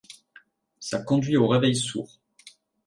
[0.79, 2.19] Ça conduit au Reveil Sourd.